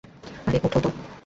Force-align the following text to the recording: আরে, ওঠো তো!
আরে, 0.47 0.57
ওঠো 0.63 0.79
তো! 0.79 0.89